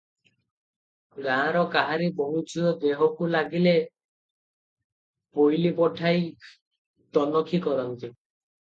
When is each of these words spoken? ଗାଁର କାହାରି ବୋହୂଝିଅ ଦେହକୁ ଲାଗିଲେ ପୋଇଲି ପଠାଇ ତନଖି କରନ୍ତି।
ଗାଁର 1.25 1.61
କାହାରି 1.75 2.07
ବୋହୂଝିଅ 2.21 2.73
ଦେହକୁ 2.85 3.29
ଲାଗିଲେ 3.35 3.75
ପୋଇଲି 5.41 5.75
ପଠାଇ 5.83 6.29
ତନଖି 7.19 7.67
କରନ୍ତି। 7.71 8.15